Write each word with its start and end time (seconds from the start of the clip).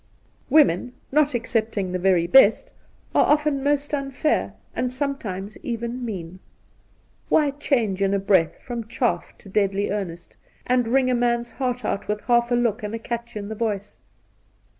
Women, 0.49 0.93
not 1.11 1.35
excepting 1.35 1.91
the 1.91 1.99
very 1.99 2.25
best, 2.25 2.73
are 3.13 3.25
often 3.27 3.63
most 3.63 3.93
unfair, 3.93 4.53
and 4.75 4.91
sometimes 4.91 5.59
even 5.61 6.03
mean. 6.03 6.39
Why 7.29 7.51
change 7.51 8.01
in 8.01 8.15
a 8.15 8.19
breath 8.19 8.57
from 8.63 8.87
chaff 8.87 9.37
to 9.37 9.47
deadly 9.47 9.91
earnest, 9.91 10.37
and 10.65 10.87
wring 10.87 11.11
a 11.11 11.13
man's 11.13 11.51
heart 11.51 11.85
out 11.85 12.07
with 12.07 12.21
half 12.21 12.49
a 12.49 12.55
look 12.55 12.81
and 12.81 12.95
a 12.95 12.99
catch 13.07 13.35
in 13.37 13.47
the 13.47 13.53
voice 13.53 13.99